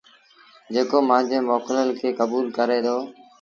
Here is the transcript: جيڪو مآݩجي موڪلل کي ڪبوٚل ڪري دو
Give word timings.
جيڪو 0.73 0.97
مآݩجي 1.09 1.37
موڪلل 1.49 1.89
کي 1.99 2.09
ڪبوٚل 2.17 2.45
ڪري 2.57 2.79
دو 2.85 2.97